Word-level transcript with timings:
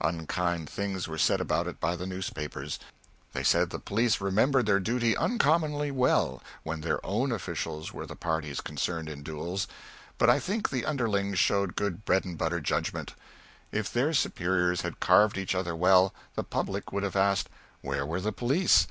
Unkind 0.00 0.68
things 0.68 1.06
were 1.06 1.16
said 1.16 1.40
about 1.40 1.68
it 1.68 1.78
by 1.78 1.94
the 1.94 2.04
newspapers. 2.04 2.80
They 3.32 3.44
said 3.44 3.70
the 3.70 3.78
police 3.78 4.20
remembered 4.20 4.66
their 4.66 4.80
duty 4.80 5.16
uncommonly 5.16 5.92
well 5.92 6.42
when 6.64 6.80
their 6.80 6.98
own 7.06 7.30
officials 7.30 7.92
were 7.92 8.04
the 8.04 8.16
parties 8.16 8.60
concerned 8.60 9.08
in 9.08 9.22
duels. 9.22 9.68
But 10.18 10.28
I 10.30 10.40
think 10.40 10.68
the 10.70 10.84
underlings 10.84 11.38
showed 11.38 11.76
good 11.76 12.04
bread 12.04 12.24
and 12.24 12.36
butter 12.36 12.60
judgment. 12.60 13.14
If 13.70 13.92
their 13.92 14.12
superiors 14.12 14.80
had 14.80 14.98
carved 14.98 15.38
each 15.38 15.54
other 15.54 15.76
well, 15.76 16.12
the 16.34 16.42
public 16.42 16.90
would 16.90 17.04
have 17.04 17.14
asked, 17.14 17.48
Where 17.80 18.04
were 18.04 18.20
the 18.20 18.32
police? 18.32 18.88